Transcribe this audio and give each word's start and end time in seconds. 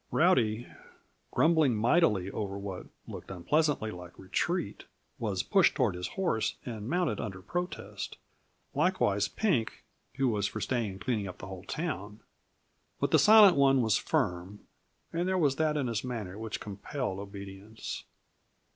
Rowdy, 0.09 0.65
grumbling 1.29 1.75
mightily 1.75 2.31
over 2.31 2.57
what 2.57 2.87
looked 3.05 3.29
unpleasantly 3.29 3.91
like 3.91 4.17
retreat, 4.17 4.85
was 5.19 5.43
pushed 5.43 5.75
toward 5.75 5.93
his 5.93 6.07
horse 6.17 6.55
and 6.65 6.89
mounted 6.89 7.19
under 7.21 7.39
protest. 7.39 8.17
Likewise 8.73 9.27
Pink, 9.27 9.83
who 10.15 10.27
was 10.29 10.47
for 10.47 10.59
staying 10.59 10.93
and 10.93 11.01
cleaning 11.01 11.27
up 11.27 11.37
the 11.37 11.45
whole 11.45 11.65
town. 11.65 12.21
But 12.99 13.11
the 13.11 13.19
Silent 13.19 13.57
One 13.57 13.83
was 13.83 13.97
firm, 13.97 14.61
and 15.13 15.27
there 15.27 15.37
was 15.37 15.57
that 15.57 15.77
in 15.77 15.85
his 15.85 16.03
manner 16.03 16.35
which 16.35 16.59
compelled 16.59 17.19
obedience. 17.19 18.05